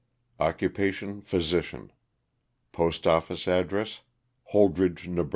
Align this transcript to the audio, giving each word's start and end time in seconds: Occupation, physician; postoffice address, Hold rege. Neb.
Occupation, 0.39 1.21
physician; 1.21 1.91
postoffice 2.71 3.47
address, 3.47 4.01
Hold 4.45 4.79
rege. 4.79 5.07
Neb. 5.07 5.29